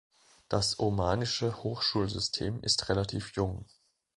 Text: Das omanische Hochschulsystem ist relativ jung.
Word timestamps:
Das 0.49 0.79
omanische 0.79 1.57
Hochschulsystem 1.63 2.63
ist 2.63 2.89
relativ 2.89 3.33
jung. 3.35 3.65